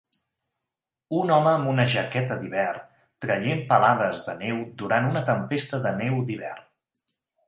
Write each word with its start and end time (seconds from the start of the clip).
Un 1.17 1.33
home 1.33 1.49
amb 1.49 1.67
una 1.73 1.83
jaqueta 1.95 2.37
d'hivern 2.39 2.87
traient 3.25 3.61
palades 3.73 4.23
de 4.31 4.35
neu 4.39 4.63
durant 4.83 5.11
una 5.11 5.23
tempesta 5.29 5.81
de 5.85 5.93
neu 6.01 6.17
d'hivern. 6.31 6.65